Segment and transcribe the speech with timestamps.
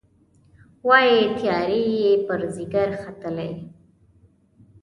[0.87, 3.51] وايي، تیارې یې پر ځيګر ختلي